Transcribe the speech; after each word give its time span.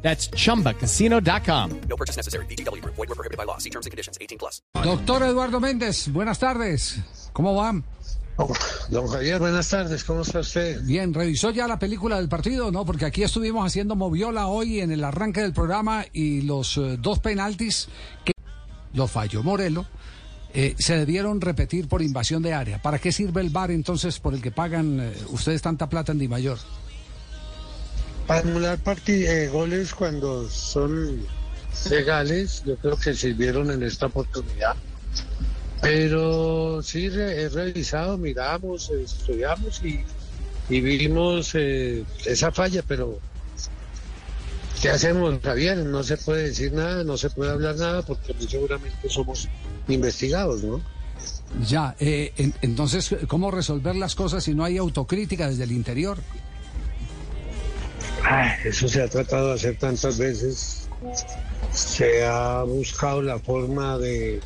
That's 0.00 0.30
chumbacasino.com. 0.30 1.80
No 1.88 1.96
purchase 1.96 2.16
necessary. 2.16 2.46
BGW. 2.46 2.82
Void 2.84 2.96
were 2.96 3.14
prohibited 3.14 3.36
by 3.36 3.44
law. 3.44 3.58
See 3.58 3.70
terms 3.70 3.86
and 3.86 3.90
conditions. 3.90 4.16
18 4.20 4.38
plus. 4.38 4.62
Doctor 4.82 5.24
Eduardo 5.24 5.60
Méndez, 5.60 6.08
buenas 6.08 6.38
tardes. 6.38 7.00
¿Cómo 7.32 7.54
va? 7.54 7.74
Oh, 8.40 8.52
Don 8.88 9.08
Javier, 9.08 9.40
buenas 9.40 9.68
tardes, 9.68 10.04
¿cómo 10.04 10.22
está 10.22 10.38
usted? 10.38 10.80
Bien, 10.84 11.12
¿revisó 11.12 11.50
ya 11.50 11.66
la 11.66 11.76
película 11.76 12.18
del 12.18 12.28
partido? 12.28 12.70
No, 12.70 12.84
porque 12.84 13.04
aquí 13.04 13.24
estuvimos 13.24 13.66
haciendo 13.66 13.96
moviola 13.96 14.46
hoy 14.46 14.78
en 14.78 14.92
el 14.92 15.02
arranque 15.02 15.40
del 15.40 15.52
programa 15.52 16.06
y 16.12 16.42
los 16.42 16.76
eh, 16.76 16.98
dos 17.00 17.18
penaltis 17.18 17.88
que 18.24 18.32
lo 18.92 19.08
falló 19.08 19.42
Morelo 19.42 19.86
eh, 20.54 20.76
se 20.78 20.96
debieron 20.96 21.40
repetir 21.40 21.88
por 21.88 22.00
invasión 22.00 22.40
de 22.42 22.54
área. 22.54 22.80
¿Para 22.80 23.00
qué 23.00 23.10
sirve 23.10 23.40
el 23.40 23.50
VAR 23.50 23.72
entonces 23.72 24.20
por 24.20 24.34
el 24.34 24.40
que 24.40 24.52
pagan 24.52 25.00
eh, 25.00 25.12
ustedes 25.30 25.60
tanta 25.60 25.88
plata 25.88 26.12
en 26.12 26.18
Di 26.18 26.28
Mayor? 26.28 26.58
Para 28.28 28.40
anular 28.40 28.78
eh, 29.06 29.48
goles 29.50 29.94
cuando 29.94 30.48
son 30.50 31.24
legales, 31.88 32.62
yo 32.66 32.76
creo 32.76 32.96
que 32.98 33.14
sirvieron 33.14 33.70
en 33.70 33.82
esta 33.82 34.04
oportunidad. 34.06 34.76
Pero 35.80 36.82
sí, 36.82 37.06
he 37.06 37.48
revisado, 37.48 38.18
miramos, 38.18 38.90
estudiamos 38.90 39.82
y, 39.82 40.04
y 40.68 40.80
vimos 40.82 41.52
eh, 41.54 42.04
esa 42.26 42.52
falla, 42.52 42.82
pero 42.86 43.18
¿qué 44.82 44.90
hacemos, 44.90 45.40
Javier? 45.42 45.78
No 45.78 46.02
se 46.02 46.18
puede 46.18 46.48
decir 46.48 46.74
nada, 46.74 47.04
no 47.04 47.16
se 47.16 47.30
puede 47.30 47.52
hablar 47.52 47.76
nada 47.76 48.02
porque 48.02 48.34
muy 48.34 48.46
seguramente 48.46 49.08
somos 49.08 49.48
investigados, 49.88 50.62
¿no? 50.62 50.82
Ya, 51.66 51.96
eh, 51.98 52.34
en- 52.36 52.52
entonces, 52.60 53.16
¿cómo 53.26 53.50
resolver 53.50 53.96
las 53.96 54.14
cosas 54.14 54.44
si 54.44 54.54
no 54.54 54.64
hay 54.64 54.76
autocrítica 54.76 55.48
desde 55.48 55.64
el 55.64 55.72
interior? 55.72 56.18
Ay, 58.30 58.50
eso 58.64 58.86
se 58.88 59.00
ha 59.00 59.08
tratado 59.08 59.48
de 59.48 59.54
hacer 59.54 59.78
tantas 59.78 60.18
veces. 60.18 60.86
Se 61.72 62.26
ha 62.26 62.62
buscado 62.62 63.22
la 63.22 63.38
forma 63.38 63.96
de, 63.96 64.42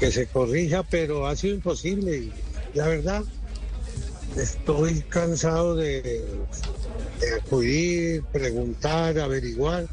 que 0.00 0.10
se 0.10 0.26
corrija, 0.26 0.82
pero 0.82 1.28
ha 1.28 1.36
sido 1.36 1.54
imposible. 1.54 2.30
La 2.74 2.88
verdad, 2.88 3.22
estoy 4.36 5.02
cansado 5.02 5.76
de, 5.76 6.24
acudir, 7.40 8.24
preguntar, 8.32 9.16
averiguar, 9.16 9.86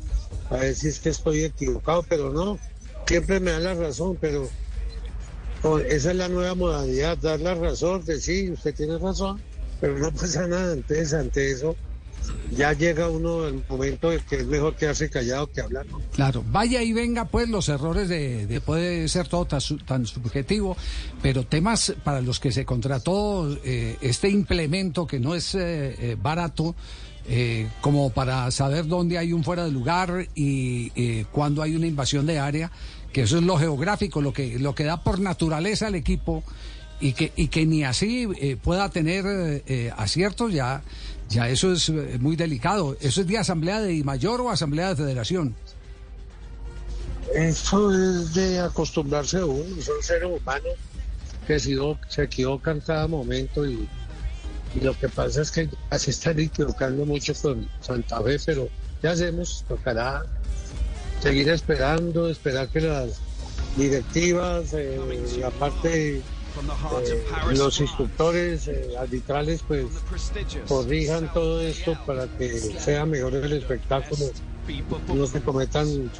a 0.49 0.55
ver 0.55 0.75
que 0.75 1.09
estoy 1.09 1.43
equivocado, 1.43 2.03
pero 2.09 2.31
no. 2.31 2.57
Siempre 3.05 3.39
me 3.39 3.51
da 3.51 3.59
la 3.59 3.73
razón, 3.75 4.17
pero 4.19 4.49
esa 5.87 6.09
es 6.09 6.15
la 6.15 6.27
nueva 6.27 6.55
modalidad, 6.55 7.19
dar 7.19 7.39
la 7.39 7.53
razón, 7.53 8.03
decir, 8.03 8.51
usted 8.51 8.73
tiene 8.73 8.97
razón, 8.97 9.39
pero 9.79 9.95
no 9.99 10.11
pasa 10.11 10.47
nada. 10.47 10.73
Entonces, 10.73 11.13
ante 11.13 11.51
eso, 11.51 11.75
ya 12.55 12.73
llega 12.73 13.09
uno 13.09 13.47
el 13.47 13.63
momento 13.69 14.09
de 14.09 14.19
que 14.19 14.37
es 14.37 14.45
mejor 14.45 14.75
quedarse 14.75 15.09
callado 15.09 15.51
que 15.51 15.61
hablar. 15.61 15.85
Claro, 16.13 16.43
vaya 16.51 16.81
y 16.83 16.93
venga 16.93 17.25
pues 17.25 17.49
los 17.49 17.69
errores 17.69 18.09
de, 18.09 18.45
de- 18.47 18.61
puede 18.61 19.07
ser 19.07 19.27
todo 19.27 19.45
tan, 19.45 19.59
tan 19.85 20.05
subjetivo, 20.05 20.75
pero 21.21 21.45
temas 21.45 21.93
para 22.03 22.21
los 22.21 22.39
que 22.39 22.51
se 22.51 22.65
contrató 22.65 23.57
eh, 23.63 23.97
este 24.01 24.29
implemento 24.29 25.05
que 25.07 25.19
no 25.19 25.35
es 25.35 25.55
eh, 25.55 25.95
eh, 25.99 26.17
barato, 26.21 26.75
eh, 27.27 27.67
como 27.81 28.09
para 28.09 28.49
saber 28.51 28.87
dónde 28.87 29.17
hay 29.17 29.33
un 29.33 29.43
fuera 29.43 29.63
de 29.65 29.71
lugar 29.71 30.27
y 30.35 30.91
eh, 30.95 31.25
cuándo 31.31 31.61
hay 31.61 31.75
una 31.75 31.85
invasión 31.87 32.25
de 32.25 32.39
área, 32.39 32.71
que 33.13 33.21
eso 33.21 33.37
es 33.37 33.43
lo 33.43 33.57
geográfico, 33.57 34.21
lo 34.21 34.33
que, 34.33 34.57
lo 34.59 34.73
que 34.75 34.83
da 34.83 35.03
por 35.03 35.19
naturaleza 35.19 35.87
al 35.87 35.95
equipo 35.95 36.43
y 36.99 37.13
que, 37.13 37.31
y 37.35 37.47
que 37.47 37.65
ni 37.65 37.83
así 37.83 38.27
eh, 38.41 38.57
pueda 38.61 38.89
tener 38.89 39.23
eh, 39.27 39.91
aciertos, 39.95 40.51
ya, 40.53 40.81
ya 41.29 41.47
eso 41.47 41.71
es 41.71 41.89
eh, 41.89 42.17
muy 42.19 42.35
delicado. 42.35 42.97
¿Eso 42.99 43.21
es 43.21 43.27
de 43.27 43.37
asamblea 43.37 43.79
de 43.81 44.03
mayor 44.03 44.41
o 44.41 44.49
asamblea 44.49 44.89
de 44.89 44.95
federación? 44.95 45.55
Eso 47.33 47.91
es 47.91 48.33
de 48.33 48.59
acostumbrarse 48.59 49.37
a 49.37 49.45
uno, 49.45 49.81
son 49.81 50.01
seres 50.01 50.27
humanos 50.27 50.73
que 51.45 51.59
se, 51.59 52.23
equivocan 52.23 52.79
cada 52.79 53.07
momento 53.07 53.65
y, 53.65 53.87
lo 54.81 54.97
que 54.99 55.09
pasa 55.09 55.41
es 55.41 55.49
que 55.49 55.67
ya 55.91 55.99
se 55.99 56.11
están 56.11 56.39
equivocando 56.39 57.05
mucho 57.05 57.33
con 57.41 57.67
Santa 57.81 58.21
Fe, 58.21 58.37
pero 58.45 58.69
¿qué 59.01 59.07
hacemos? 59.07 59.65
Tocará 59.67 60.23
seguir 61.21 61.49
esperando, 61.49 62.29
esperar 62.29 62.67
que 62.69 62.81
las 62.81 63.19
directivas, 63.77 64.73
eh, 64.73 64.99
la 65.39 65.49
eh, 67.05 67.55
los 67.55 67.79
instructores 67.79 68.67
eh, 68.67 68.95
arbitrales 68.99 69.63
pues 69.67 69.85
corrijan 70.67 71.31
todo 71.33 71.61
esto 71.61 71.97
para 72.05 72.27
que 72.27 72.59
sea 72.59 73.05
mejor 73.05 73.35
el 73.35 73.53
espectáculo 73.53 74.25
no 75.13 75.25
se 75.25 75.41
cometan 75.41 76.11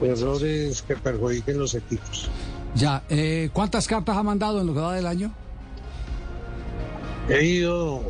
errores 0.00 0.82
que 0.82 0.96
perjudiquen 0.96 1.58
los 1.58 1.74
equipos. 1.74 2.30
Ya, 2.74 3.02
eh, 3.08 3.50
¿cuántas 3.52 3.86
cartas 3.86 4.16
ha 4.16 4.22
mandado 4.22 4.60
en 4.60 4.66
lo 4.66 4.74
que 4.74 4.80
va 4.80 4.94
del 4.94 5.06
año? 5.06 5.32
He 7.28 7.44
ido, 7.44 8.02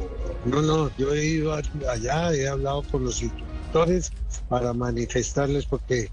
no, 0.44 0.62
no, 0.62 0.90
yo 0.96 1.12
he 1.12 1.24
ido 1.24 1.54
allá, 1.54 2.32
he 2.32 2.48
hablado 2.48 2.82
con 2.84 3.04
los 3.04 3.22
instructores 3.22 4.12
para 4.48 4.72
manifestarles 4.72 5.66
porque 5.66 6.10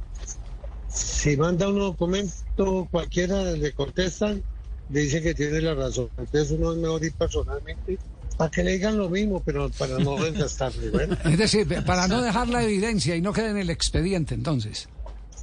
si 0.90 1.38
manda 1.38 1.70
un 1.70 1.80
documento 1.80 2.88
cualquiera 2.90 3.44
le 3.52 3.72
contestan, 3.74 4.42
dice 4.90 5.22
que 5.22 5.34
tiene 5.34 5.62
la 5.62 5.74
razón. 5.76 6.10
Entonces 6.18 6.52
uno 6.52 6.72
es 6.74 6.78
mejor 6.80 7.04
ir 7.04 7.14
personalmente 7.14 7.98
para 8.38 8.52
que 8.52 8.64
le 8.64 8.74
digan 8.74 8.98
lo 8.98 9.10
mismo, 9.10 9.42
pero 9.44 9.70
para 9.72 9.98
no 10.00 10.16
desgastarle. 10.24 10.90
Bueno, 10.92 11.18
Es 11.26 11.38
decir, 11.38 11.68
para 11.86 12.08
no 12.08 12.22
dejar 12.22 12.48
la 12.50 12.64
evidencia 12.64 13.16
y 13.16 13.22
no 13.22 13.34
quede 13.34 13.50
en 13.50 13.58
el 13.58 13.70
expediente, 13.70 14.36
entonces. 14.36 14.88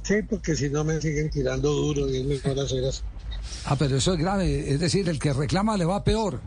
sí, 0.03 0.15
porque 0.29 0.55
si 0.55 0.69
no 0.69 0.83
me 0.83 0.99
siguen 1.01 1.29
tirando 1.29 1.71
duro 1.71 2.09
y 2.09 2.17
es 2.17 2.25
mejor 2.25 2.59
hacer 2.59 2.85
así. 2.85 3.01
Ah, 3.65 3.75
pero 3.77 3.97
eso 3.97 4.13
es 4.13 4.19
grave. 4.19 4.71
Es 4.71 4.79
decir, 4.79 5.07
el 5.09 5.19
que 5.19 5.33
reclama 5.33 5.75
le 5.77 5.85
va 5.85 6.03
peor. 6.03 6.39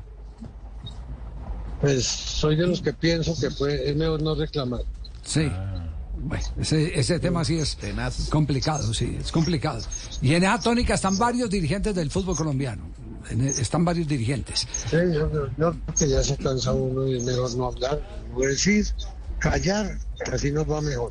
Pues 1.81 2.05
soy 2.05 2.57
de 2.57 2.67
los 2.67 2.81
que 2.83 2.93
pienso 2.93 3.39
que 3.41 3.51
puede, 3.53 3.89
es 3.91 3.97
mejor 3.97 4.21
no 4.23 4.35
reclamar. 4.35 4.81
Sí. 5.23 5.49
Bueno, 6.21 6.45
ese, 6.61 6.99
ese 6.99 7.19
tema 7.21 7.45
sí 7.45 7.59
es 7.59 7.77
complicado, 8.31 8.93
sí, 8.93 9.17
es 9.21 9.31
complicado. 9.33 9.81
Y 10.21 10.35
en 10.35 10.43
esa 10.45 10.59
tónica 10.61 10.95
están 10.95 11.17
varios 11.19 11.49
dirigentes 11.49 11.95
del 11.95 12.11
fútbol 12.11 12.37
colombiano. 12.37 12.83
En- 13.31 13.47
están 13.47 13.85
varios 13.85 14.07
dirigentes. 14.09 14.67
Sí, 14.91 14.97
yo, 15.13 15.31
yo- 15.57 15.75
que 15.99 16.09
ya 16.09 16.23
se 16.23 16.37
cansa 16.37 16.73
uno 16.73 17.07
y 17.07 17.19
es 17.19 17.25
mejor 17.25 17.55
no 17.57 17.67
hablar, 17.67 18.01
no 18.33 18.41
decir, 18.41 18.87
callar, 19.39 19.99
así 20.33 20.51
nos 20.51 20.69
va 20.71 20.81
mejor. 20.81 21.11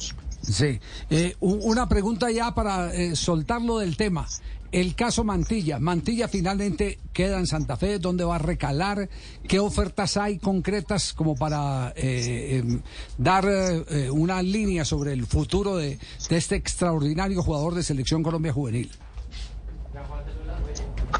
Sí. 0.50 0.80
Eh, 1.09 1.35
una 1.40 1.90
pregunta 1.90 2.31
ya 2.31 2.53
para 2.53 2.94
eh, 2.94 3.16
soltarlo 3.16 3.80
del 3.80 3.97
tema. 3.97 4.28
El 4.72 4.96
caso 4.96 5.24
Mantilla. 5.24 5.80
Mantilla 5.80 6.28
finalmente 6.28 7.00
queda 7.13 7.40
en 7.40 7.47
Santa 7.47 7.78
Fe. 7.78 8.00
¿Dónde 8.00 8.25
va 8.25 8.35
a 8.35 8.40
recalar? 8.40 9.09
¿Qué 9.47 9.59
ofertas 9.59 10.18
hay 10.18 10.40
concretas 10.40 11.13
como 11.13 11.35
para 11.35 11.94
eh, 11.96 12.58
em, 12.58 12.81
dar 13.18 13.46
eh, 13.46 13.85
eh, 13.90 14.09
una 14.09 14.41
línea 14.41 14.84
sobre 14.84 15.13
el 15.13 15.25
futuro 15.25 15.78
de, 15.78 15.97
de 16.30 16.38
este 16.38 16.56
extraordinario 16.56 17.41
jugador 17.41 17.75
de 17.75 17.84
Selección 17.84 18.24
Colombia 18.24 18.52
Juvenil? 18.52 18.91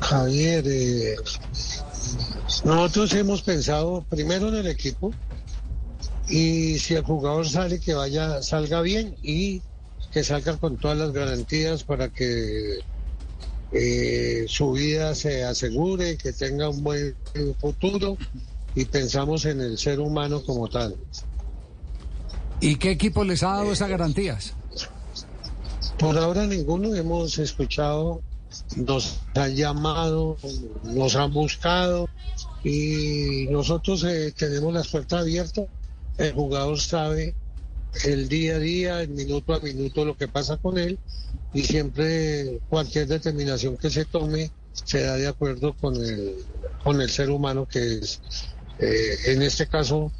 Javier, 0.01 0.65
eh, 0.68 1.15
nosotros 2.65 3.13
hemos 3.13 3.41
pensado 3.41 4.06
primero 4.09 4.50
en 4.50 4.56
el 4.56 4.68
equipo 4.68 5.13
y 6.29 6.79
si 6.79 6.95
el 6.95 7.03
jugador 7.03 7.47
sale 7.47 7.79
que 7.79 7.94
vaya, 7.94 8.41
salga 8.41 8.81
bien 8.81 9.15
y 9.21 9.62
que 10.12 10.24
salga 10.24 10.57
con 10.57 10.77
todas 10.77 10.97
las 10.97 11.12
garantías 11.12 11.83
para 11.83 12.09
que 12.09 12.79
eh, 13.71 14.45
su 14.47 14.71
vida 14.71 15.15
se 15.15 15.44
asegure, 15.44 16.18
que 16.18 16.33
tenga 16.33 16.69
un 16.69 16.83
buen 16.83 17.15
futuro 17.59 18.18
y 18.75 18.85
pensamos 18.85 19.45
en 19.45 19.62
el 19.62 19.77
ser 19.77 20.00
humano 20.00 20.44
como 20.44 20.68
tal. 20.68 20.95
¿Y 22.59 22.75
qué 22.77 22.91
equipo 22.91 23.24
les 23.24 23.44
ha 23.44 23.50
dado 23.50 23.71
esas 23.71 23.89
garantías? 23.89 24.53
Por 26.00 26.18
ahora 26.18 26.45
ninguno 26.45 26.94
hemos 26.94 27.38
escuchado, 27.39 28.21
nos 28.75 29.19
han 29.35 29.56
llamado, 29.56 30.38
nos 30.83 31.15
han 31.15 31.33
buscado 31.33 32.07
y 32.63 33.47
nosotros 33.50 34.03
eh, 34.03 34.33
tenemos 34.38 34.74
las 34.74 34.88
puertas 34.88 35.21
abiertas. 35.21 35.65
El 36.17 36.33
jugador 36.33 36.79
sabe 36.79 37.35
el 38.03 38.27
día 38.27 38.55
a 38.55 38.59
día, 38.59 39.01
el 39.01 39.09
minuto 39.09 39.53
a 39.53 39.59
minuto 39.59 40.05
lo 40.05 40.15
que 40.15 40.27
pasa 40.27 40.57
con 40.57 40.77
él 40.77 40.99
y 41.53 41.63
siempre 41.63 42.59
cualquier 42.69 43.07
determinación 43.07 43.77
que 43.77 43.89
se 43.89 44.05
tome 44.05 44.51
se 44.73 45.01
da 45.01 45.15
de 45.15 45.27
acuerdo 45.27 45.73
con 45.73 45.95
el, 45.95 46.35
con 46.83 47.01
el 47.01 47.09
ser 47.09 47.29
humano 47.29 47.65
que 47.65 47.99
es, 47.99 48.21
eh, 48.79 49.17
en 49.27 49.41
este 49.41 49.67
caso, 49.67 50.11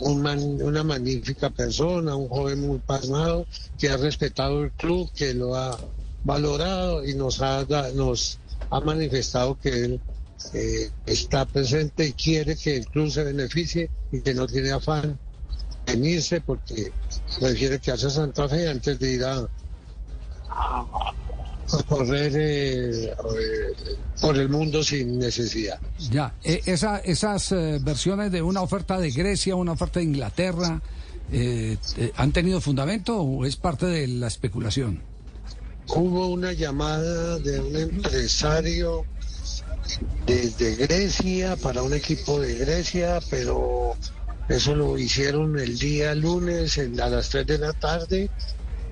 un 0.00 0.22
man- 0.22 0.62
una 0.62 0.84
magnífica 0.84 1.50
persona, 1.50 2.14
un 2.14 2.28
joven 2.28 2.60
muy 2.60 2.78
pasmado, 2.78 3.46
que 3.76 3.88
ha 3.90 3.96
respetado 3.96 4.62
el 4.64 4.72
club, 4.72 5.10
que 5.14 5.34
lo 5.34 5.54
ha 5.56 5.78
valorado 6.24 7.04
y 7.04 7.14
nos 7.14 7.40
ha, 7.42 7.66
nos 7.94 8.38
ha 8.70 8.80
manifestado 8.80 9.58
que 9.58 9.68
él 9.70 10.00
eh, 10.52 10.90
está 11.06 11.44
presente 11.46 12.06
y 12.06 12.12
quiere 12.12 12.56
que 12.56 12.76
el 12.76 12.86
club 12.86 13.10
se 13.10 13.24
beneficie 13.24 13.90
y 14.12 14.20
que 14.20 14.34
no 14.34 14.46
tiene 14.46 14.70
afán 14.70 15.18
en 15.88 16.04
irse 16.04 16.40
porque 16.40 16.92
prefiere 17.38 17.78
quedarse 17.78 18.06
a 18.06 18.10
Santa 18.10 18.48
Fe 18.48 18.68
antes 18.68 18.98
de 18.98 19.12
ir 19.12 19.24
a, 19.24 19.48
correr 21.86 22.32
eh, 22.34 23.04
eh, 23.04 23.14
por 24.20 24.36
el 24.36 24.48
mundo 24.48 24.82
sin 24.82 25.18
necesidad. 25.18 25.78
Ya, 26.10 26.34
eh, 26.42 26.62
esa, 26.64 26.98
esas 26.98 27.50
versiones 27.82 28.32
de 28.32 28.40
una 28.40 28.62
oferta 28.62 28.98
de 28.98 29.10
Grecia, 29.10 29.54
una 29.54 29.72
oferta 29.72 30.00
de 30.00 30.06
Inglaterra, 30.06 30.80
eh, 31.30 31.76
¿han 32.16 32.32
tenido 32.32 32.60
fundamento 32.60 33.20
o 33.20 33.44
es 33.44 33.56
parte 33.56 33.86
de 33.86 34.06
la 34.08 34.28
especulación? 34.28 35.02
Hubo 35.88 36.28
una 36.28 36.52
llamada 36.52 37.38
de 37.38 37.60
un 37.60 37.76
empresario 37.76 39.04
desde 40.26 40.76
Grecia 40.76 41.56
para 41.56 41.82
un 41.82 41.94
equipo 41.94 42.40
de 42.40 42.54
Grecia, 42.54 43.20
pero 43.30 43.94
eso 44.48 44.74
lo 44.74 44.96
hicieron 44.98 45.58
el 45.58 45.78
día 45.78 46.14
lunes 46.14 46.78
en- 46.78 47.00
a 47.00 47.08
las 47.08 47.28
3 47.30 47.46
de 47.46 47.58
la 47.58 47.72
tarde 47.72 48.30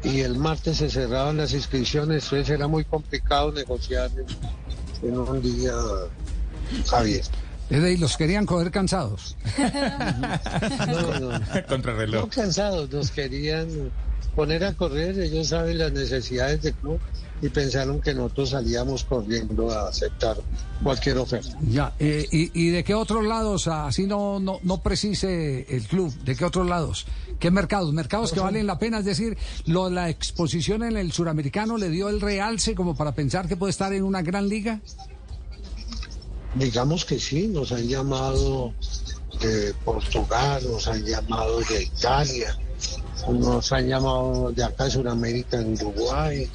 y 0.05 0.21
el 0.21 0.37
martes 0.37 0.77
se 0.79 0.91
cerraban 0.91 1.37
las 1.39 1.53
inscripciones, 1.53 2.25
entonces 2.25 2.51
era 2.51 2.67
muy 2.69 2.85
complicado 2.85 3.51
negociar 3.53 4.11
en, 5.03 5.09
en 5.09 5.19
un 5.19 5.43
día, 5.43 5.73
Javier. 6.89 7.23
Es 7.69 7.83
decir, 7.83 7.99
los 7.99 8.17
querían 8.17 8.47
coger 8.47 8.71
cansados. 8.71 9.37
No, 10.87 11.19
no, 11.21 11.39
no 11.39 11.67
Contrarreloj. 11.69 12.29
cansados, 12.31 12.91
nos 12.91 13.11
querían 13.11 13.91
poner 14.37 14.63
a 14.65 14.75
correr, 14.75 15.19
ellos 15.19 15.49
saben 15.49 15.79
las 15.79 15.93
necesidades 15.93 16.63
del 16.63 16.75
club 16.75 17.01
y 17.43 17.49
pensaron 17.49 18.01
que 18.01 18.15
nosotros 18.15 18.51
salíamos 18.51 19.05
corriendo 19.05 19.71
a 19.71 19.89
aceptar 19.89 20.37
cualquier 20.83 21.19
oferta. 21.19 21.57
Ya, 21.69 21.95
eh, 21.99 22.27
y, 22.31 22.51
y 22.67 22.71
de 22.71 22.85
qué 22.85 22.95
otros 22.95 23.25
lados, 23.25 23.67
así 23.67 24.07
no, 24.07 24.39
no, 24.39 24.61
no 24.63 24.83
precise 24.83 25.67
el 25.75 25.85
club, 25.89 26.15
de 26.25 26.37
qué 26.37 26.45
otros 26.45 26.69
lados? 26.69 27.07
¿Qué 27.41 27.51
mercados? 27.51 27.93
Mercados 27.93 28.33
que 28.33 28.41
valen 28.41 28.67
la 28.67 28.79
pena, 28.79 28.99
es 28.99 29.05
decir, 29.07 29.37
lo, 29.67 29.91
la 29.91 30.09
exposición 30.09 30.83
en 30.85 30.97
el 30.97 31.13
suramericano 31.13 31.77
le 31.79 31.89
dio 31.89 32.09
el 32.09 32.21
realce 32.21 32.75
como 32.75 32.95
para 32.95 33.15
pensar 33.15 33.49
que 33.49 33.57
puede 33.57 33.71
estar 33.71 33.93
en 33.93 34.05
una 34.05 34.23
gran 34.23 34.49
liga. 34.49 34.81
Digamos 36.55 37.05
que 37.05 37.19
sí, 37.19 37.49
nos 37.49 37.73
han 37.73 37.87
llamado 37.87 38.73
de 39.41 39.75
Portugal, 39.85 40.63
nos 40.71 40.89
han 40.89 41.05
llamado 41.05 41.61
de 41.61 41.83
Italia, 41.83 42.59
nos 43.33 43.73
han 43.73 43.89
llamado 43.89 44.53
de 44.53 44.65
acá 44.65 44.85
de 44.85 44.91
Sudamérica, 44.91 45.61
en 45.61 45.75
Uruguay. 45.75 46.49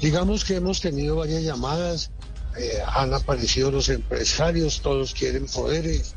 Digamos 0.00 0.44
que 0.44 0.56
hemos 0.56 0.80
tenido 0.80 1.16
varias 1.16 1.42
llamadas, 1.42 2.10
eh, 2.58 2.78
han 2.86 3.12
aparecido 3.12 3.70
los 3.70 3.88
empresarios, 3.88 4.80
todos 4.80 5.14
quieren 5.14 5.46
poderes, 5.46 6.14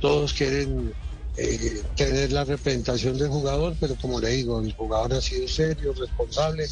todos 0.00 0.32
quieren 0.32 0.92
eh, 1.36 1.82
tener 1.96 2.32
la 2.32 2.44
representación 2.44 3.18
del 3.18 3.28
jugador, 3.28 3.74
pero 3.80 3.96
como 3.96 4.20
le 4.20 4.28
digo, 4.30 4.60
el 4.60 4.72
jugador 4.74 5.14
ha 5.14 5.20
sido 5.20 5.48
serio, 5.48 5.94
responsable 5.98 6.66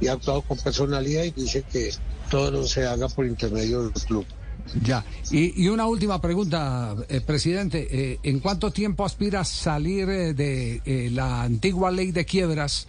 y 0.00 0.08
ha 0.08 0.12
actuado 0.12 0.42
con 0.42 0.58
personalidad 0.58 1.24
y 1.24 1.30
dice 1.30 1.62
que 1.70 1.90
todo 2.30 2.50
lo 2.50 2.66
se 2.66 2.86
haga 2.86 3.08
por 3.08 3.26
intermedio 3.26 3.82
del 3.84 3.92
club. 3.92 4.26
Ya, 4.82 5.04
y, 5.30 5.62
y 5.62 5.68
una 5.68 5.86
última 5.86 6.20
pregunta, 6.22 6.96
eh, 7.08 7.20
presidente. 7.20 7.86
Eh, 7.90 8.18
¿En 8.22 8.40
cuánto 8.40 8.70
tiempo 8.70 9.04
aspira 9.04 9.40
a 9.40 9.44
salir 9.44 10.08
eh, 10.08 10.32
de 10.32 10.80
eh, 10.86 11.10
la 11.12 11.42
antigua 11.42 11.90
ley 11.90 12.12
de 12.12 12.24
quiebras 12.24 12.86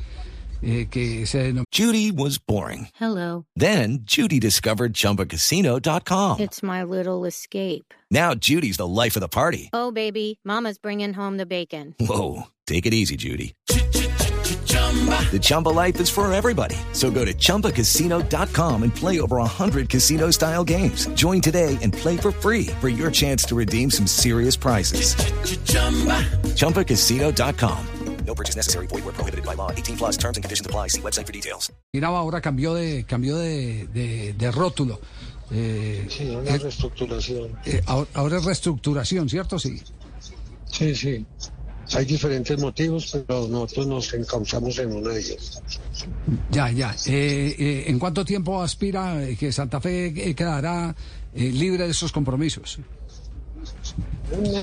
eh, 0.62 0.88
que 0.90 1.26
se? 1.28 1.54
Judy 1.76 2.12
was 2.12 2.40
boring. 2.40 2.88
Hello. 2.98 3.46
Then 3.58 4.06
Judy 4.06 4.40
discovered 4.40 4.94
ChumbaCasino.com. 4.94 6.40
It's 6.40 6.64
my 6.64 6.84
little 6.84 7.26
escape. 7.26 7.94
Now 8.10 8.34
Judy's 8.36 8.78
the 8.78 8.88
life 8.88 9.18
of 9.18 9.22
the 9.22 9.28
party. 9.28 9.70
Oh, 9.74 9.92
baby, 9.92 10.40
Mama's 10.46 10.78
bringing 10.78 11.14
home 11.14 11.36
the 11.38 11.46
bacon. 11.46 11.94
Whoa, 12.00 12.44
take 12.66 12.86
it 12.86 12.94
easy, 12.94 13.18
Judy. 13.18 13.54
The 15.32 15.40
Chumba 15.40 15.70
life 15.70 16.00
is 16.00 16.10
for 16.10 16.32
everybody. 16.34 16.76
So 16.94 17.12
go 17.12 17.26
to 17.26 17.34
ChumbaCasino.com 17.34 18.84
and 18.84 18.96
play 18.96 19.20
over 19.20 19.38
100 19.38 19.90
casino 19.90 20.32
style 20.32 20.64
games. 20.64 21.08
Join 21.16 21.42
today 21.42 21.78
and 21.82 21.92
play 21.92 22.16
for 22.16 22.32
free 22.32 22.68
for 22.80 22.88
your 22.88 23.12
chance 23.12 23.44
to 23.48 23.56
redeem 23.56 23.92
some 23.92 24.08
serious 24.08 24.56
prizes. 24.56 25.16
ChumbaCasino.com. 26.56 27.78
No 28.26 28.34
purchase 28.34 28.56
necessary. 28.56 28.88
Void 28.88 29.04
where 29.04 29.14
prohibited 29.14 29.46
by 29.46 29.54
law. 29.56 29.70
18 29.72 29.98
plus 29.98 30.18
terms 30.18 30.38
and 30.38 30.44
conditions 30.44 30.66
apply. 30.66 30.88
See 30.88 31.02
website 31.02 31.28
for 31.28 31.32
details. 31.34 31.72
Miraba, 31.94 32.18
ahora 32.20 32.42
cambió 32.42 32.74
de 32.74 33.04
cambió 33.06 33.38
de, 33.38 33.88
de- 33.94 34.34
de 34.34 34.52
rótulo. 34.52 35.00
Eh, 35.52 36.08
Sí, 36.10 36.24
una 36.30 36.58
reestructuración. 36.58 37.52
eh, 37.66 37.82
ahora, 37.86 38.10
ahora 38.16 38.38
es 38.38 38.46
reestructuración, 38.46 39.30
¿cierto? 39.30 39.60
Sí. 39.60 39.80
Sí, 40.72 40.96
sí. 40.96 41.24
Hay 41.94 42.06
diferentes 42.06 42.60
motivos, 42.60 43.24
pero 43.28 43.48
nosotros 43.48 43.88
nos 43.88 44.14
encauzamos 44.14 44.78
en 44.80 44.92
uno 44.92 45.10
de 45.10 45.20
ellos. 45.20 45.62
Ya, 46.52 46.72
ya. 46.72 46.96
Eh, 47.06 47.56
eh, 47.58 47.84
¿En 47.88 48.00
cuánto 48.00 48.26
tiempo 48.26 48.62
aspira 48.62 49.24
eh, 49.24 49.36
que 49.36 49.52
Santa 49.52 49.80
Fe 49.80 50.34
quedará 50.36 50.96
eh, 51.34 51.52
libre 51.52 51.86
de 51.86 51.92
esos 51.92 52.12
compromisos? 52.12 52.80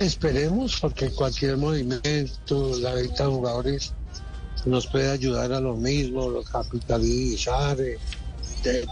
Esperemos, 0.00 0.80
porque 0.80 1.10
cualquier 1.10 1.56
movimiento, 1.56 2.76
la 2.80 2.94
venta 2.94 3.24
de 3.24 3.30
jugadores 3.30 3.92
nos 4.66 4.86
puede 4.86 5.10
ayudar 5.10 5.52
a 5.52 5.60
lo 5.60 5.76
mismo, 5.76 6.28
lo 6.28 6.42
capitalizar. 6.42 7.76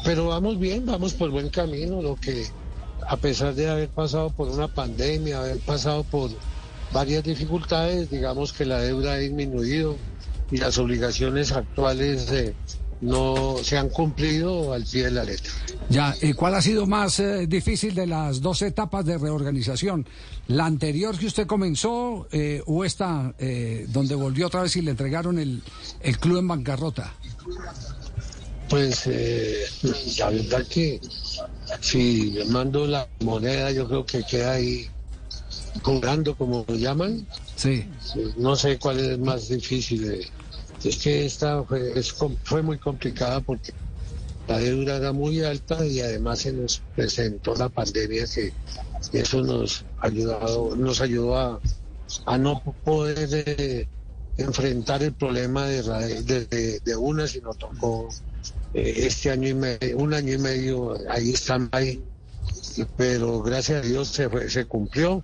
pero 0.05 0.29
vamos 0.29 0.59
bien, 0.59 0.87
vamos 0.87 1.15
por 1.15 1.31
buen 1.31 1.49
camino, 1.49 2.01
lo 2.01 2.15
que 2.17 2.47
a 3.09 3.17
pesar 3.17 3.55
de 3.55 3.69
haber 3.69 3.89
pasado 3.89 4.31
por 4.31 4.49
una 4.49 4.69
pandemia, 4.69 5.41
haber 5.41 5.59
pasado 5.59 6.05
por 6.05 6.31
varias 6.93 7.25
dificultades, 7.25 8.11
digamos 8.11 8.53
que 8.53 8.65
la 8.65 8.81
deuda 8.81 9.13
ha 9.13 9.17
disminuido 9.17 9.97
y 10.51 10.57
las 10.57 10.79
obligaciones 10.79 11.53
actuales 11.53 12.31
eh, 12.33 12.55
no 13.01 13.57
se 13.63 13.79
han 13.79 13.89
cumplido 13.89 14.73
al 14.73 14.85
pie 14.85 15.05
de 15.05 15.11
la 15.13 15.25
letra. 15.25 15.53
Ya, 15.89 16.15
eh, 16.21 16.35
¿cuál 16.35 16.55
ha 16.55 16.63
sido 16.63 16.87
más 16.87 17.19
eh, 17.21 17.47
difícil 17.47 17.95
de 17.95 18.07
las 18.07 18.41
dos 18.41 18.63
etapas 18.63 19.05
de 19.05 19.19
reorganización? 19.19 20.07
¿La 20.49 20.67
anterior 20.67 21.19
que 21.19 21.27
usted 21.27 21.47
comenzó 21.47 22.29
eh, 22.33 22.63
o 22.67 22.85
esta 22.85 23.35
eh, 23.39 23.87
donde 23.89 24.15
volvió 24.15 24.49
otra 24.49 24.63
vez 24.63 24.77
y 24.77 24.83
le 24.83 24.91
entregaron 24.91 25.39
el, 25.39 25.63
el 26.01 26.19
club 26.19 26.39
en 26.39 26.49
bancarrota? 26.49 27.15
Pues 28.69 29.03
eh, 29.07 29.65
la 30.19 30.31
verdad 30.31 30.67
que 30.69 31.01
si 31.81 32.39
mando 32.49 32.87
la 32.87 33.09
moneda, 33.21 33.73
yo 33.73 33.89
creo 33.89 34.07
que 34.07 34.23
queda 34.23 34.53
ahí 34.53 34.89
jugando, 35.83 36.35
como 36.35 36.65
lo 36.69 36.75
llaman. 36.75 37.27
Sí. 37.57 37.85
No 38.37 38.57
sé 38.57 38.79
cuál 38.79 39.01
es 39.01 39.19
más 39.19 39.49
difícil. 39.49 40.27
Es 40.83 40.97
que 40.97 41.27
esta 41.27 41.63
fue, 41.65 41.93
es 41.99 42.15
fue 42.45 42.63
muy 42.63 42.79
complicada 42.79 43.41
porque 43.41 43.73
la 44.49 44.59
deuda 44.59 44.97
era 44.97 45.13
muy 45.13 45.43
alta 45.43 45.85
y 45.87 46.01
además 46.01 46.41
se 46.41 46.53
nos 46.53 46.83
presentó 46.97 47.55
la 47.55 47.69
pandemia 47.69 48.25
que 48.35 48.53
eso 49.13 49.43
nos 49.43 49.85
ayudado, 50.01 50.75
nos 50.77 51.01
ayudó 51.01 51.37
a, 51.37 51.61
a 52.27 52.39
no 52.39 52.63
poder 52.85 53.29
eh, 53.47 53.87
enfrentar 54.37 55.03
el 55.03 55.13
problema 55.13 55.67
de, 55.67 55.83
de, 56.23 56.47
de- 56.47 56.81
de 56.85 56.97
una, 56.97 57.27
sino 57.27 57.53
tocó 57.55 58.09
eh, 58.73 58.95
este 59.07 59.31
año 59.31 59.49
y 59.49 59.55
medio, 59.55 59.99
un 59.99 60.15
año 60.15 60.33
y 60.35 60.39
medio, 60.39 60.97
ahí 61.11 61.31
están 61.33 61.69
ahí, 61.73 62.03
pero 62.97 63.43
gracias 63.43 63.85
a 63.85 63.87
Dios 63.87 64.09
se, 64.09 64.29
fue- 64.29 64.49
se 64.49 64.65
cumplió. 64.65 65.23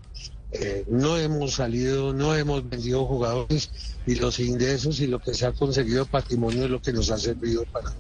Eh, 0.53 0.85
no 0.88 1.19
hemos 1.19 1.55
salido, 1.55 2.12
no 2.12 2.35
hemos 2.35 2.69
vendido 2.69 3.05
jugadores 3.05 3.71
y 4.07 4.15
los 4.15 4.38
ingresos 4.38 5.00
y 5.00 5.07
lo 5.07 5.19
que 5.19 5.35
se 5.35 5.45
ha 5.45 5.53
conseguido 5.53 6.05
de 6.05 6.11
patrimonio 6.11 6.65
es 6.65 6.71
lo 6.71 6.81
que 6.81 6.93
nos 6.93 7.11
ha 7.11 7.19
servido 7.19 7.65
para, 7.73 7.93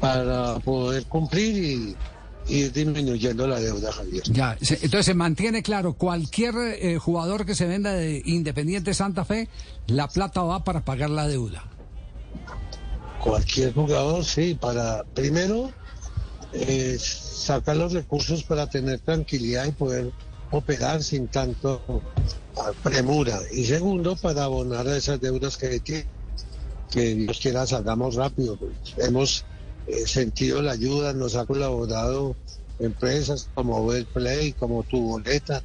para 0.00 0.58
poder 0.60 1.04
cumplir 1.04 1.56
y 1.56 1.96
ir 2.48 2.72
disminuyendo 2.72 3.46
la 3.46 3.60
deuda, 3.60 3.92
Javier. 3.92 4.22
Ya, 4.24 4.56
entonces 4.60 5.06
se 5.06 5.14
mantiene 5.14 5.62
claro, 5.62 5.92
cualquier 5.92 6.54
eh, 6.56 6.98
jugador 6.98 7.44
que 7.46 7.54
se 7.54 7.66
venda 7.66 7.92
de 7.92 8.22
Independiente 8.24 8.94
Santa 8.94 9.24
Fe, 9.24 9.48
la 9.86 10.08
plata 10.08 10.42
va 10.42 10.64
para 10.64 10.84
pagar 10.84 11.10
la 11.10 11.28
deuda. 11.28 11.64
Cualquier 13.22 13.72
jugador, 13.72 14.24
sí, 14.24 14.56
para 14.60 15.04
primero 15.14 15.70
eh, 16.52 16.96
sacar 16.98 17.76
los 17.76 17.92
recursos 17.92 18.42
para 18.42 18.68
tener 18.68 18.98
tranquilidad 19.00 19.66
y 19.66 19.72
poder 19.72 20.12
operar 20.52 21.02
sin 21.02 21.28
tanto 21.28 21.82
ah, 22.56 22.70
premura. 22.82 23.40
Y 23.52 23.64
segundo, 23.64 24.14
para 24.16 24.44
abonar 24.44 24.86
a 24.86 24.96
esas 24.96 25.20
deudas 25.20 25.56
que 25.56 25.80
tiene. 25.80 26.06
que 26.90 27.14
Dios 27.14 27.40
quiera 27.40 27.66
salgamos 27.66 28.14
rápido. 28.14 28.58
hemos 28.98 29.44
eh, 29.86 30.06
sentido 30.06 30.62
la 30.62 30.72
ayuda, 30.72 31.12
nos 31.12 31.34
ha 31.34 31.46
colaborado 31.46 32.36
empresas 32.78 33.48
como 33.54 33.88
Play, 34.12 34.52
como 34.52 34.82
Tu 34.84 35.00
Boleta, 35.00 35.62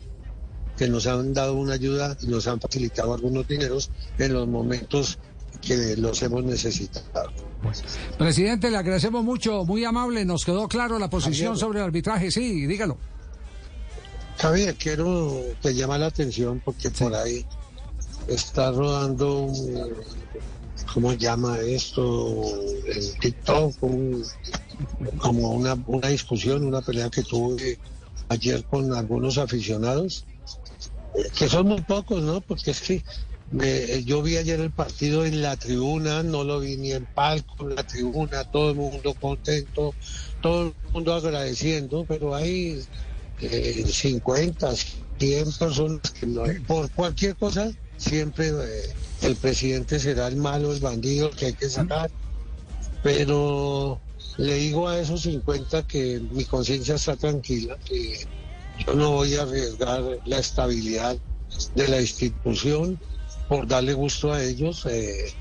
que 0.78 0.88
nos 0.88 1.06
han 1.08 1.34
dado 1.34 1.56
una 1.56 1.74
ayuda 1.74 2.16
y 2.22 2.28
nos 2.28 2.48
han 2.48 2.60
facilitado 2.60 3.14
algunos 3.14 3.48
dineros 3.48 3.90
en 4.18 4.34
los 4.34 4.48
momentos 4.48 5.20
que 5.62 5.98
los 5.98 6.22
hemos 6.22 6.44
necesitado. 6.44 7.32
Presidente, 8.18 8.70
le 8.70 8.78
agradecemos 8.78 9.24
mucho, 9.24 9.66
muy 9.66 9.84
amable, 9.84 10.24
nos 10.24 10.46
quedó 10.46 10.68
claro 10.68 11.00
la 11.00 11.10
posición 11.10 11.58
sobre 11.58 11.80
el 11.80 11.86
arbitraje, 11.86 12.32
sí, 12.32 12.66
dígalo. 12.68 12.98
Javier, 14.38 14.76
quiero 14.78 15.42
que 15.62 15.74
llama 15.74 15.98
la 15.98 16.08
atención 16.08 16.62
porque 16.62 16.92
por 16.92 17.14
ahí 17.16 17.46
está 18.28 18.72
rodando 18.72 19.40
un, 19.46 19.94
¿cómo 20.94 21.14
llama 21.14 21.60
esto? 21.62 22.44
En 22.94 23.20
TikTok, 23.20 23.76
un- 23.82 24.24
como 25.18 25.52
una, 25.52 25.76
una 25.88 26.10
discusión, 26.10 26.66
una 26.66 26.82
pelea 26.82 27.10
que 27.10 27.24
tuve 27.24 27.80
ayer 28.30 28.64
con 28.66 28.94
algunos 28.94 29.38
aficionados, 29.38 30.26
eh, 31.16 31.30
que 31.38 31.50
son 31.50 31.68
muy 31.68 31.82
pocos, 31.82 32.22
¿no? 32.22 32.42
Porque 32.42 32.72
es 32.72 32.82
que 32.82 33.04
me- 33.52 34.04
yo 34.04 34.22
vi 34.22 34.38
ayer 34.38 34.60
el 34.60 34.72
partido 34.72 35.26
en 35.26 35.42
la 35.42 35.56
tribuna, 35.58 36.22
no 36.22 36.44
lo 36.44 36.60
vi 36.60 36.78
ni 36.78 36.92
en 36.92 37.08
palco, 37.08 37.68
en 37.70 37.76
la 37.76 37.84
tribuna, 37.84 38.44
todo 38.44 38.70
el 38.70 38.76
mundo 38.76 39.16
contento, 39.20 39.96
todo 40.42 40.68
el 40.68 40.76
mundo 40.94 41.14
agradeciendo, 41.14 42.06
pero 42.06 42.36
hay 42.36 42.86
eh, 43.42 43.86
50, 43.88 44.74
100 45.20 45.52
personas 45.54 46.12
que 46.12 46.26
no, 46.28 46.44
por 46.66 46.90
cualquier 46.92 47.36
cosa 47.36 47.72
siempre 47.98 48.50
eh, 48.50 48.96
el 49.22 49.36
presidente 49.36 50.00
será 50.00 50.28
el 50.28 50.38
malo, 50.38 50.74
el 50.74 50.80
bandido 50.80 51.32
que 51.32 51.48
hay 51.48 51.54
que 51.54 51.70
sacar. 51.70 52.10
Pero 53.04 54.00
le 54.38 54.56
digo 54.56 54.88
a 54.88 55.00
esos 55.00 55.22
50 55.22 55.88
que 55.88 56.20
mi 56.32 56.46
conciencia 56.46 56.96
está 56.96 57.16
tranquila, 57.16 57.78
que 57.86 58.28
yo 58.86 58.94
no 58.94 59.12
voy 59.12 59.36
a 59.36 59.44
arriesgar 59.44 60.04
la 60.26 60.40
estabilidad 60.40 61.18
de 61.76 61.88
la 61.88 62.02
institución 62.02 63.00
por 63.48 63.68
darle 63.68 63.94
gusto 63.94 64.32
a 64.32 64.44
ellos. 64.44 64.86
eh, 64.86 65.34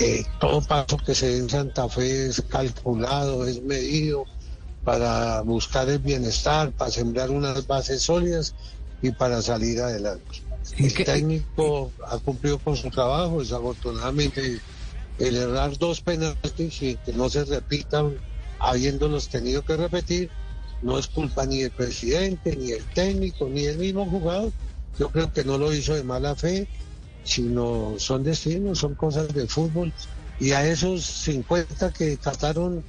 eh, 0.00 0.24
todo 0.40 0.62
paso 0.62 0.96
que 0.96 1.14
se 1.14 1.28
dé 1.28 1.38
en 1.38 1.50
Santa 1.50 1.88
Fe 1.88 2.26
es 2.26 2.42
calculado, 2.48 3.46
es 3.46 3.62
medido 3.62 4.24
para 4.84 5.40
buscar 5.42 5.88
el 5.88 5.98
bienestar, 5.98 6.72
para 6.72 6.90
sembrar 6.90 7.30
unas 7.30 7.66
bases 7.66 8.02
sólidas 8.02 8.54
y 9.00 9.10
para 9.10 9.40
salir 9.42 9.80
adelante. 9.80 10.42
¿Y 10.76 10.86
El 10.86 10.94
qué- 10.94 11.04
técnico 11.04 11.92
ha 12.08 12.18
cumplido 12.18 12.58
con 12.58 12.76
su 12.76 12.88
trabajo, 12.90 13.40
desafortunadamente 13.40 14.60
el 15.18 15.36
errar 15.36 15.76
dos 15.78 16.00
penaltis 16.00 16.82
y 16.82 16.96
que 16.96 17.12
no 17.12 17.28
se 17.28 17.44
repitan 17.44 18.16
habiéndolos 18.58 19.28
tenido 19.28 19.62
que 19.62 19.76
repetir, 19.76 20.30
no 20.82 20.98
es 20.98 21.06
culpa 21.06 21.46
ni 21.46 21.62
del 21.62 21.70
presidente, 21.70 22.56
ni 22.56 22.70
del 22.72 22.84
técnico, 22.86 23.48
ni 23.48 23.62
del 23.62 23.78
mismo 23.78 24.06
jugador. 24.06 24.52
Yo 24.98 25.10
creo 25.10 25.32
que 25.32 25.44
no 25.44 25.58
lo 25.58 25.72
hizo 25.72 25.94
de 25.94 26.02
mala 26.04 26.34
fe, 26.34 26.66
sino 27.24 27.94
son 27.98 28.24
destinos, 28.24 28.78
son 28.78 28.94
cosas 28.94 29.32
del 29.32 29.48
fútbol. 29.48 29.92
Y 30.40 30.52
a 30.52 30.66
esos 30.66 31.04
50 31.04 31.92
que 31.92 32.16
trataron 32.16 32.82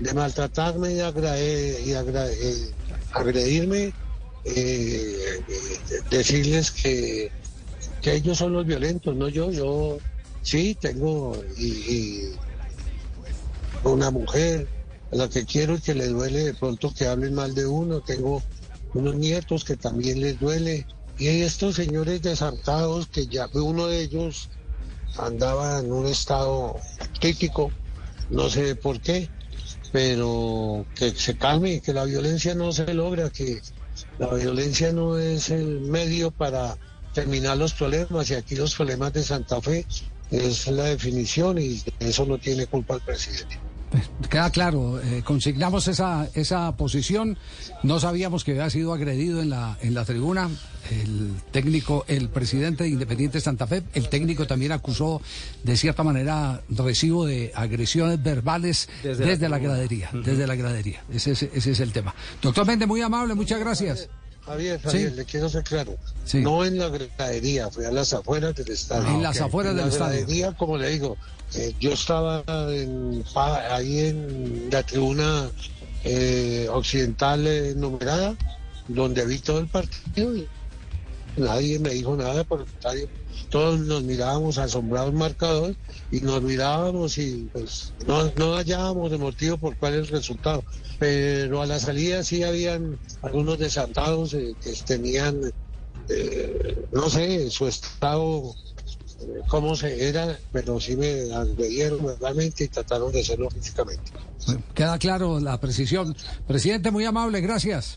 de 0.00 0.14
maltratarme 0.14 0.94
y, 0.94 1.00
agrade- 1.00 1.82
y 1.84 1.92
eh, 1.92 2.74
agredirme, 3.12 3.94
eh, 4.44 5.44
eh, 5.46 5.80
decirles 6.10 6.70
que, 6.70 7.30
que 8.00 8.14
ellos 8.14 8.38
son 8.38 8.54
los 8.54 8.66
violentos, 8.66 9.14
no 9.14 9.28
yo. 9.28 9.50
Yo 9.52 9.98
sí 10.42 10.74
tengo 10.80 11.36
y, 11.56 12.32
una 13.84 14.10
mujer 14.10 14.68
a 15.12 15.16
la 15.16 15.28
que 15.28 15.44
quiero 15.44 15.74
y 15.74 15.80
que 15.80 15.94
le 15.94 16.08
duele 16.08 16.44
de 16.44 16.54
pronto 16.54 16.92
que 16.96 17.06
hablen 17.06 17.34
mal 17.34 17.54
de 17.54 17.66
uno. 17.66 18.00
Tengo 18.00 18.42
unos 18.94 19.14
nietos 19.16 19.64
que 19.64 19.76
también 19.76 20.20
les 20.20 20.38
duele. 20.38 20.86
Y 21.18 21.28
estos 21.42 21.76
señores 21.76 22.22
desantados 22.22 23.06
que 23.08 23.26
ya 23.26 23.50
uno 23.52 23.86
de 23.86 24.00
ellos 24.00 24.48
andaba 25.18 25.80
en 25.80 25.92
un 25.92 26.06
estado 26.06 26.76
crítico, 27.20 27.70
no 28.30 28.48
sé 28.48 28.76
por 28.76 28.98
qué, 29.02 29.30
pero 29.92 30.86
que 30.94 31.10
se 31.10 31.36
calme, 31.36 31.80
que 31.80 31.92
la 31.92 32.04
violencia 32.04 32.54
no 32.54 32.72
se 32.72 32.92
logra, 32.94 33.30
que 33.30 33.60
la 34.18 34.34
violencia 34.34 34.92
no 34.92 35.18
es 35.18 35.50
el 35.50 35.80
medio 35.80 36.30
para 36.30 36.76
terminar 37.12 37.56
los 37.56 37.72
problemas 37.72 38.30
y 38.30 38.34
aquí 38.34 38.54
los 38.54 38.74
problemas 38.74 39.12
de 39.12 39.22
Santa 39.22 39.60
Fe 39.60 39.86
es 40.30 40.68
la 40.68 40.84
definición 40.84 41.58
y 41.58 41.82
eso 41.98 42.24
no 42.24 42.38
tiene 42.38 42.66
culpa 42.66 42.94
el 42.94 43.00
presidente. 43.00 43.69
Queda 44.28 44.50
claro, 44.50 45.00
eh, 45.00 45.22
consignamos 45.24 45.88
esa, 45.88 46.28
esa 46.34 46.76
posición. 46.76 47.36
No 47.82 47.98
sabíamos 47.98 48.44
que 48.44 48.52
había 48.52 48.70
sido 48.70 48.92
agredido 48.92 49.42
en 49.42 49.50
la, 49.50 49.76
en 49.82 49.94
la 49.94 50.04
tribuna. 50.04 50.48
El 50.90 51.32
técnico, 51.50 52.04
el 52.08 52.28
presidente 52.28 52.84
de 52.84 52.90
Independiente 52.90 53.40
Santa 53.40 53.66
Fe, 53.66 53.82
el 53.94 54.08
técnico 54.08 54.46
también 54.46 54.72
acusó 54.72 55.20
de 55.64 55.76
cierta 55.76 56.02
manera 56.02 56.62
recibo 56.68 57.26
de 57.26 57.52
agresiones 57.54 58.22
verbales 58.22 58.88
desde, 59.02 59.48
la, 59.48 59.58
gradería. 59.58 60.10
Desde 60.12 60.46
la 60.46 60.54
gradería. 60.56 61.02
Ese, 61.12 61.32
es- 61.32 61.42
ese 61.42 61.70
es 61.72 61.80
el 61.80 61.92
tema. 61.92 62.14
Doctor 62.42 62.66
Méndez, 62.66 62.88
muy 62.88 63.02
amable, 63.02 63.34
muchas 63.34 63.60
gracias. 63.60 64.08
Javier, 64.46 64.80
Javier, 64.80 65.10
Sí. 65.10 65.16
le 65.16 65.24
quiero 65.24 65.48
ser 65.48 65.62
claro. 65.64 65.96
Sí. 66.24 66.38
No 66.40 66.64
en 66.64 66.78
la 66.78 66.88
gradería, 66.88 67.70
fue 67.70 67.86
a 67.86 67.90
las 67.92 68.12
afueras 68.12 68.54
del 68.54 68.68
estadio. 68.70 69.08
En 69.08 69.22
las 69.22 69.40
afueras 69.40 69.72
En 69.72 69.76
del 69.78 69.86
la 69.86 69.92
estadio. 69.92 70.18
gradería, 70.20 70.52
como 70.56 70.76
le 70.78 70.88
digo, 70.90 71.16
eh, 71.54 71.74
yo 71.80 71.92
estaba 71.92 72.42
en, 72.72 73.22
ahí 73.70 73.98
en 74.00 74.68
la 74.70 74.82
tribuna 74.82 75.50
eh, 76.04 76.66
occidental 76.70 77.46
eh, 77.46 77.74
numerada, 77.76 78.34
donde 78.88 79.24
vi 79.26 79.38
todo 79.38 79.58
el 79.60 79.66
partido 79.68 80.34
y 80.36 80.48
nadie 81.36 81.78
me 81.78 81.90
dijo 81.90 82.16
nada, 82.16 82.44
por 82.44 82.60
el 82.60 82.66
contrario, 82.66 83.08
todos 83.50 83.80
nos 83.80 84.02
mirábamos 84.02 84.58
asombrados 84.58 85.12
marcadores 85.12 85.76
y 86.10 86.20
nos 86.20 86.42
mirábamos 86.42 87.18
y 87.18 87.48
pues 87.52 87.92
no, 88.06 88.30
no 88.36 88.54
hallábamos 88.54 89.10
de 89.10 89.18
motivo 89.18 89.56
por 89.58 89.76
cuál 89.76 89.94
es 89.94 90.00
el 90.00 90.08
resultado. 90.08 90.62
Pero 90.98 91.62
a 91.62 91.66
la 91.66 91.78
salida 91.78 92.22
sí 92.22 92.42
habían 92.42 92.98
algunos 93.22 93.58
desantados 93.58 94.34
eh, 94.34 94.54
que 94.62 94.72
tenían, 94.86 95.40
eh, 96.08 96.84
no 96.92 97.10
sé, 97.10 97.50
su 97.50 97.66
estado, 97.66 98.54
eh, 99.20 99.40
cómo 99.48 99.74
se 99.74 100.08
era, 100.08 100.38
pero 100.52 100.78
sí 100.78 100.96
me 100.96 101.32
agredieron 101.34 102.04
verbalmente 102.04 102.64
y 102.64 102.68
trataron 102.68 103.10
de 103.12 103.20
hacerlo 103.20 103.50
físicamente. 103.50 104.12
Queda 104.74 104.98
claro 104.98 105.40
la 105.40 105.58
precisión. 105.58 106.14
Presidente, 106.46 106.90
muy 106.90 107.04
amable, 107.04 107.40
gracias. 107.40 107.96